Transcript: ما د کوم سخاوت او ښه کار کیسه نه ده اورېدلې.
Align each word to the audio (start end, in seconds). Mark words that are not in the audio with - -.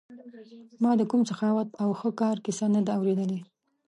ما 0.83 0.91
د 0.97 1.01
کوم 1.11 1.21
سخاوت 1.31 1.69
او 1.83 1.89
ښه 1.99 2.09
کار 2.21 2.35
کیسه 2.45 2.65
نه 2.75 2.81
ده 2.87 2.91
اورېدلې. 2.97 3.39